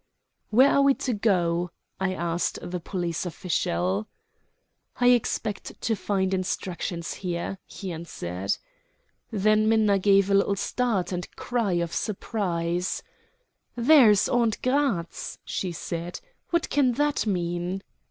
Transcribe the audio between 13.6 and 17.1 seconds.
"There is aunt Gratz," she said. "What can